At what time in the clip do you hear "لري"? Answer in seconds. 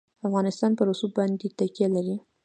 1.95-2.17